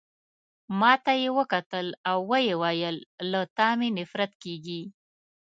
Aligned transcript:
ما 0.79 0.93
ته 1.03 1.13
يې 1.21 1.29
وکتل 1.39 1.87
او 2.09 2.17
ويې 2.29 2.55
ویل: 2.61 2.97
له 3.31 3.41
تا 3.57 3.69
مي 3.79 3.89
نفرت 3.99 4.31
کیږي. 4.43 4.81